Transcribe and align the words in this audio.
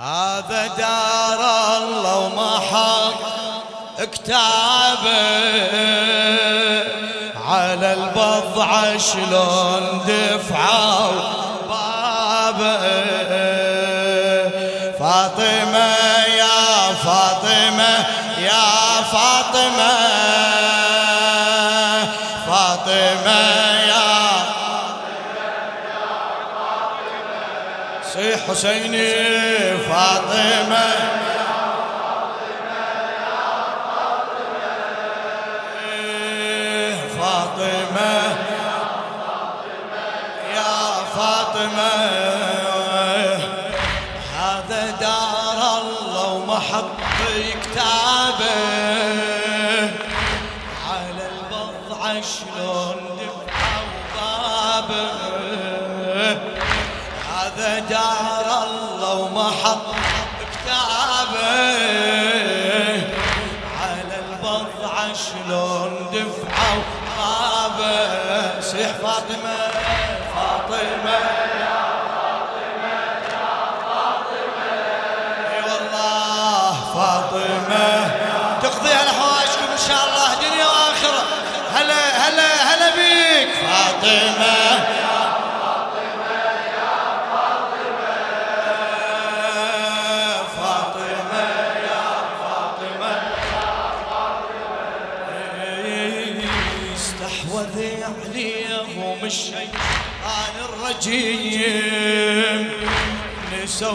هذا 0.00 0.66
دار 0.78 1.40
الله 1.76 2.18
وما 2.18 2.58
حط 2.58 3.14
كتابه 4.12 5.44
على 7.48 7.92
البضعة 7.92 8.98
شلون 8.98 10.00
دفعوا 10.06 11.12
بابه 11.68 12.84
فاطمة 14.98 15.94
يا 16.26 16.94
فاطمة 17.04 18.06
يا 18.38 19.02
فاطمة. 19.12 20.13
صيح 28.54 28.70
حسيني 28.70 29.78
فاطمة 29.78 31.14
فاطمة. 37.20 38.36
يا 40.54 41.04
فاطمة. 41.16 42.53
شلون 65.14 66.08
دفعوا 66.12 66.82
بابه 67.16 68.60
سيح 68.60 68.92
فاطمة 68.92 69.56
فاطمة. 70.34 70.74
اي 70.74 71.93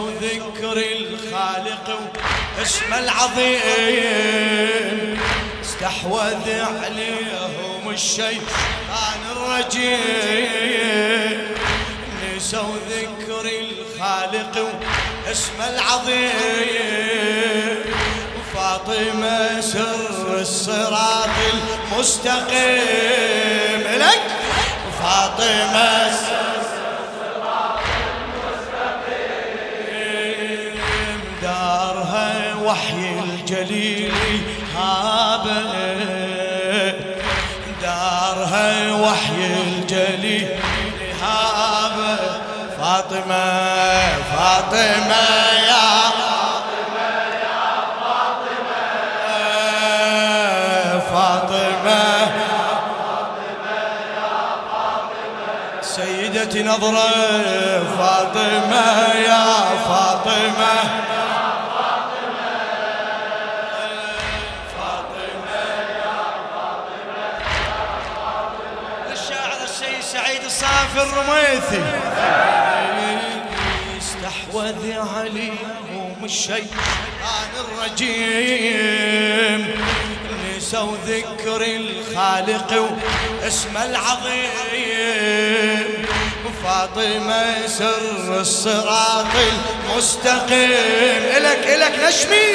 نسوا 0.00 0.10
ذكر 0.20 0.76
الخالق 0.76 1.88
واسمه 2.58 2.98
العظيم. 2.98 4.40
استحوذ 5.62 6.46
عليهم 6.84 7.90
الشيطان 7.90 9.20
الرجيم. 9.32 10.58
نسوا 12.36 12.76
ذكر 12.90 13.44
الخالق 13.60 14.54
واسمه 15.26 15.68
العظيم. 15.68 17.00
فاطمة 18.54 19.60
سر 19.60 20.40
الصراط 20.40 21.36
المستقيم. 21.92 23.82
لك 23.96 24.22
فاطمة 25.02 26.10
سر 26.10 26.49
دارها 32.70 32.78
وحي 32.78 33.18
الجليل 33.24 34.12
هابه 34.76 35.62
دارها 37.82 38.92
وحي 38.92 39.46
الجليل 39.66 40.48
هابه 41.22 42.18
فاطمة 42.78 43.44
فاطمة 44.36 45.26
يا 45.68 46.10
فاطمة. 51.10 52.30
سيدتي 55.82 56.62
نظرة 56.62 57.10
فاطمة 57.98 59.14
يا 59.28 59.44
فاطمة. 59.88 61.09
الصافي 70.90 71.12
الرميثي. 71.12 71.82
استحوذ 73.98 74.82
عليهم 75.16 76.16
الشيطان 76.24 77.50
الرجيم. 77.60 79.60
نسوا 80.56 80.96
ذكر 81.06 81.60
الخالق 81.62 82.70
واسمه 83.42 83.84
العظيم. 83.84 85.80
فاطمة 86.64 87.66
سر 87.66 88.40
الصراط 88.40 89.26
المستقيم. 89.52 91.22
إلك 91.36 91.66
إلك 91.66 91.94
نشمي 92.08 92.46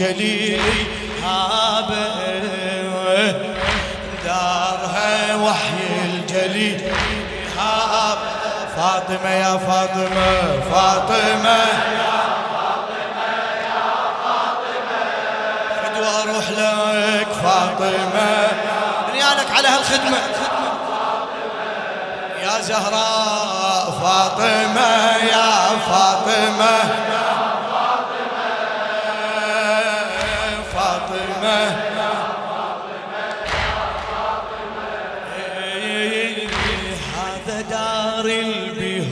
الجليل 0.00 0.60
هابه 1.24 1.94
دارها 4.24 5.34
وحي 5.34 6.04
الجليل 6.04 6.92
هاب. 7.58 8.18
فاطمة 8.76 9.30
يا 9.30 9.56
فاطمة 9.56 10.60
فاطمة 10.70 11.60
فدوى 15.82 16.08
أروح 16.22 16.50
لك 16.50 17.28
فاطمة. 17.42 18.48
دنيالك 19.08 19.50
على 19.56 19.68
هالخدمة. 19.68 20.18
يا 22.42 22.60
زهراء 22.60 23.90
فاطمة 24.02 25.16
يا 25.16 25.78
فاطمة 25.88 25.90
فاطمة. 25.90 27.19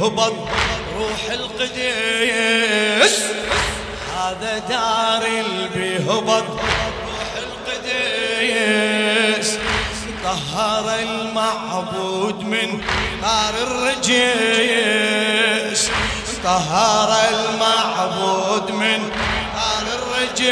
البهبط 0.09 0.35
روح 0.99 1.31
القديس. 1.31 3.15
هذا 4.17 4.59
دار 4.69 5.23
البهبط. 5.27 6.45
روح 7.07 7.31
القديس. 7.69 9.49
طهر 10.25 10.99
المعبود 10.99 12.43
من 12.43 12.81
نار 13.23 13.55
الرجيس. 13.63 14.21
طهر 16.45 17.11
المعبود 17.29 18.71
من 18.71 19.11
نار 19.55 19.87
الرجيس. 19.99 20.49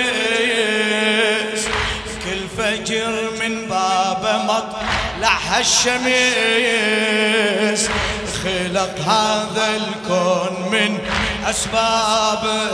كل 2.25 2.43
فجر 2.59 3.31
من 3.41 3.53
باب 3.69 4.25
مطلع 4.45 5.59
الشميس. 5.59 6.97
خلق 8.47 8.95
هذا 9.07 9.67
الكون 9.77 10.71
من 10.73 10.99
أسبابه 11.51 12.71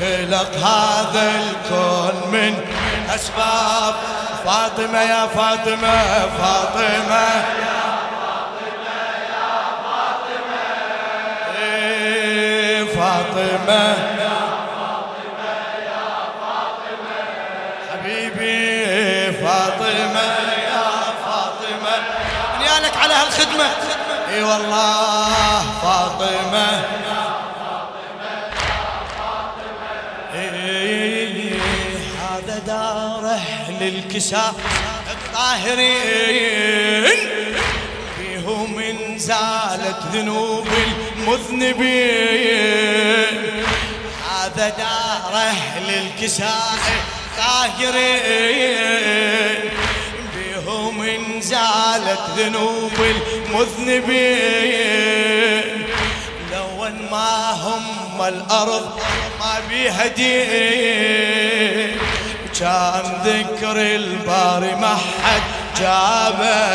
خلق 0.00 0.52
هذا 0.56 1.24
الكون 1.40 2.16
من 2.32 2.54
أسباب. 3.14 3.94
فاطمة 4.44 5.00
يا 5.02 5.26
فاطمة 5.26 6.02
فاطمة 6.38 7.28
إيه 11.58 12.84
فاطمة 12.84 13.94
حبيبي 14.00 14.10
فاطمة. 14.10 14.29
هالخدمة 23.30 23.70
إي 24.34 24.42
والله 24.42 25.62
فاطمة. 25.82 26.84
هذا 32.20 32.58
الكساء 33.82 34.54
الطاهرين. 35.10 37.04
فيهم 38.16 38.76
من 38.76 39.18
زالت 39.18 40.02
ذنوب 40.12 40.68
المذنبين. 41.16 42.50
هذا 44.30 44.68
دار 44.68 45.34
أهل 45.34 45.90
الكساء 45.90 46.78
الطاهرين. 47.38 48.90
زالت 51.50 52.20
ذنوب 52.36 52.92
المذنبين. 53.46 54.26
لو 56.52 56.86
ان 56.86 57.08
ما 57.10 57.50
هم 57.50 58.22
الأرض 58.22 59.00
ما 59.40 59.60
بيها 59.68 60.06
دين. 60.06 61.98
كان 62.60 63.20
ذكر 63.24 63.76
الباري 63.76 64.74
ما 64.74 64.96
حد 65.24 65.42
جابه. 65.80 66.70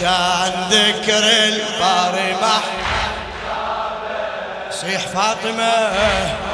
كان 0.00 0.52
ذكر 0.70 1.24
الباري 1.24 2.32
ما 2.40 2.54
حد 2.54 2.82
جابه. 3.44 4.70
صيح 4.70 5.00
فاطمة. 5.00 6.51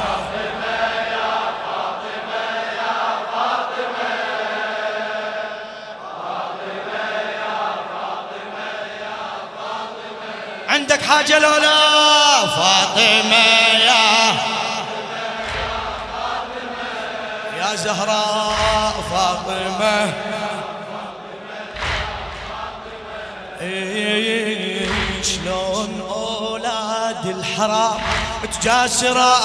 عندك 10.79 11.01
حاجة 11.01 11.39
لو 11.39 11.55
لا 11.55 12.47
فاطمة 12.47 13.47
يا 13.85 14.33
يا 17.57 17.75
زهراء 17.75 18.93
فاطمة. 19.11 20.13
شلون 25.23 26.01
أولاد 26.09 27.25
الحرام 27.25 28.01
تجاسرة؟ 28.61 29.35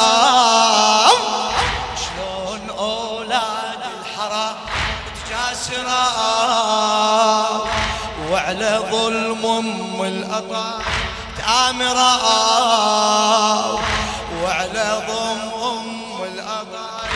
شلون 2.04 2.70
أولاد 2.78 3.82
الحرام 4.00 4.56
تجاسرة؟ 5.26 6.04
وعلى 8.30 8.80
ظلم 8.90 9.46
أم 9.46 10.02
الأطار 10.02 10.93
تآمرا 11.44 12.14
وعلى 14.42 15.02
ضم 15.08 15.40
أم 15.62 15.88
الأضاء 16.24 17.08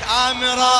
تآمرا 0.00 0.76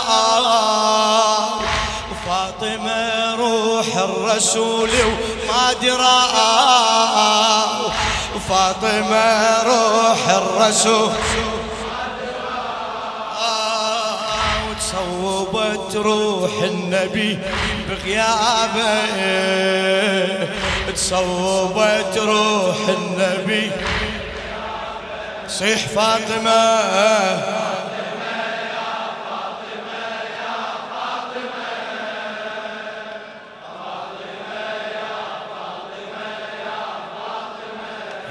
وفاطمة 2.11 3.35
روح 3.35 3.97
الرسول 3.97 4.91
وما 4.91 5.73
درا 5.83 6.21
وفاطمة 8.37 9.63
روح 9.63 10.29
الرسول. 10.29 11.13
وتصوبت 14.71 15.97
روح 15.97 16.63
النبي 16.63 17.39
بغيابه. 17.89 19.07
تصوبت 20.97 22.19
روح 22.19 22.89
النبي. 22.89 23.71
صيح 25.49 25.87
فاطمة. 25.89 26.81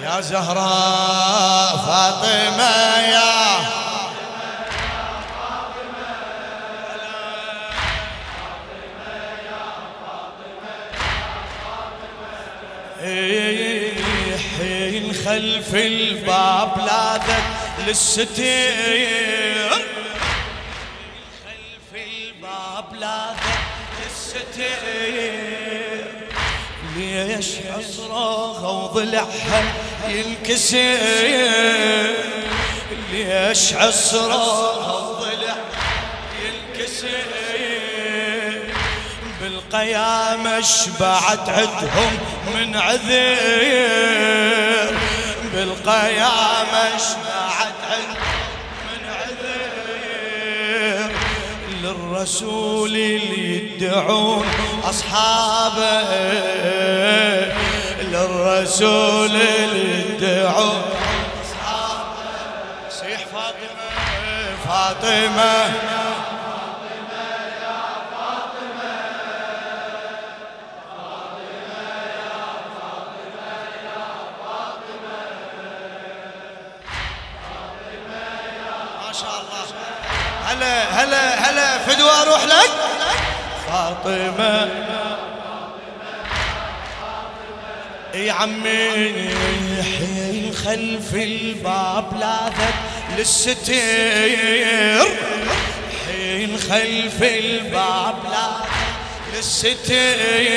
يا 0.04 0.22
زهراء 0.22 1.78
فاطمة. 1.78 2.35
حين 14.58 15.14
خلف 15.26 15.76
الباب 15.76 16.78
لاذت 16.78 17.44
للستير. 17.88 19.70
خلف 21.46 21.92
الباب 21.94 22.94
لاذت 22.94 23.60
للستير. 24.04 25.26
ليش 26.98 27.48
حصرها 27.74 28.70
وضلعها 28.70 29.64
ينكسر؟ 30.08 30.98
ليش 33.12 33.74
عصرها 33.74 34.94
وضلعها 34.94 35.66
ينكسر؟ 36.46 37.75
بالقيامة 39.76 40.62
شبعت 40.62 41.50
عدهم 41.50 42.20
من 42.56 42.76
عذير. 42.76 44.20
بالقيامة 45.54 46.98
شبعت 46.98 47.76
عدهم 47.92 48.16
من 48.92 49.02
عذير. 49.10 49.52
للرسول 51.84 52.90
اللي 52.90 53.76
يدعون 53.76 54.48
أصحابه. 54.84 56.04
للرسول 58.02 59.36
اللي 59.36 60.00
يدعون 60.00 60.84
أصحابه. 61.44 62.16
صيح 62.90 63.20
فاطمة 63.34 63.90
فاطمة. 64.66 66.05
هلا 80.92 81.50
هلا 81.50 81.78
فدوى 81.78 82.12
أروح 82.22 82.44
لك. 82.44 82.72
فاطمة. 83.68 84.70
يا 88.14 88.34
عمي 88.34 89.30
حين 89.98 90.54
خلف 90.66 91.14
الباب 91.14 92.20
لاذت 92.20 92.74
للستير. 93.18 95.06
حين 96.08 96.58
خلف 96.58 97.24
الباب 97.24 98.16
لاذت 98.32 98.70
للستير. 99.36 100.56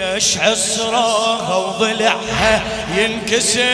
ليش 0.00 0.38
عصرها 0.38 1.56
وضلعها 1.56 2.62
ينكسر؟ 2.96 3.64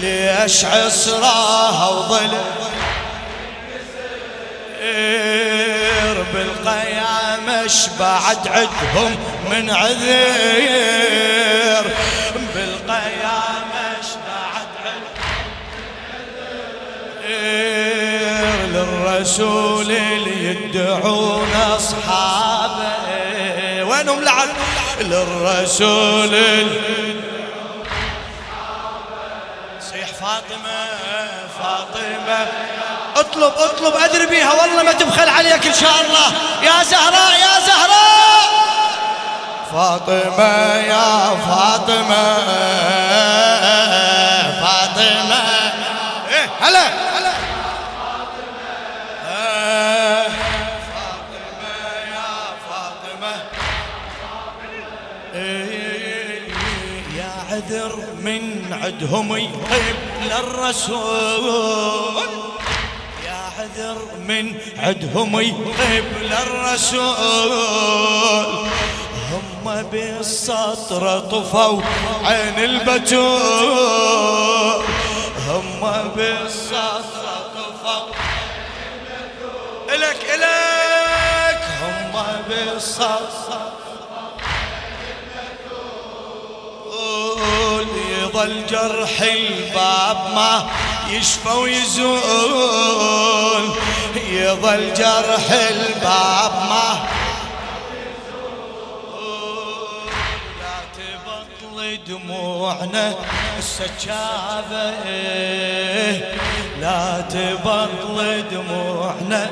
ليش 0.00 0.64
عصرها 0.64 1.88
وضل 1.88 2.38
بالقيامة 6.34 7.66
شبعت 7.66 8.46
عدهم 8.48 9.16
من 9.50 9.70
عذير؟ 9.70 11.04
بالقيامة 12.54 13.96
شبعت 14.02 14.72
عدهم؟ 14.84 15.04
للرسول 18.72 19.90
اللي 19.90 20.44
يدعون 20.44 21.52
أصحابه. 21.76 22.88
وينهم 23.82 24.20
لعل؟ 24.24 24.48
للرسول 25.00 26.34
اللي 26.34 27.07
فاطمة 30.38 30.86
فاطمة. 31.58 32.46
اطلب 33.16 33.52
اطلب 33.56 33.94
ادري 33.96 34.26
بيها 34.26 34.52
والله 34.52 34.82
ما 34.82 34.92
تبخل 34.92 35.28
عليك 35.28 35.66
إن 35.66 35.74
شاء 35.74 36.00
الله. 36.00 36.32
يا 36.62 36.82
زهراء 36.84 37.32
يا 37.40 37.60
زهراء. 37.66 38.48
فاطمة 39.72 40.74
يا 40.76 41.36
فاطمة 41.48 42.38
فاطمة. 44.60 45.42
إيه 46.28 46.50
هلا. 46.60 46.86
إيه، 46.86 46.96
هلا 47.18 47.32
فاطمة 50.88 51.74
يا 52.14 52.34
فاطمة. 52.70 53.34
إيه 55.34 56.52
يا 57.16 57.32
عذر 57.50 57.96
من 58.18 58.42
عدهم 58.82 59.36
يطيب. 59.36 60.07
للرسول 60.22 61.44
يعذر 63.24 63.98
من 64.28 64.54
عدهم 64.78 65.40
يحب 65.40 66.04
للرسول 66.22 67.58
هم 69.32 69.82
بالسطر 69.92 71.20
طفوا 71.20 71.82
عين 72.24 72.58
البتول. 72.58 73.38
هم 75.48 75.80
بالسطر 76.16 77.26
طفوا 77.54 78.06
إلك 79.94 80.20
إلك 80.34 81.62
هم 81.82 82.12
بالسطر 82.48 83.70
يظل 88.28 88.66
جرح 88.66 89.20
الباب 89.20 90.16
ما 90.34 90.66
يشفى 91.08 91.48
ويزول. 91.48 92.20
يظل 94.16 94.94
جرح 94.94 95.50
الباب 95.50 96.52
ما 96.70 97.06
لا 100.60 100.78
تبطل 100.96 101.98
دموعنا 102.06 103.14
السجابة 103.58 104.90
لا 106.80 107.20
تبطل 107.20 108.44
دموعنا. 108.50 109.50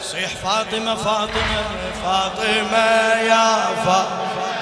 صيح 0.00 0.28
فاطمة 0.28 0.94
فاطمة 0.94 1.64
فاطمة 2.04 2.86
يا 3.22 3.66
فاطمة. 3.84 4.61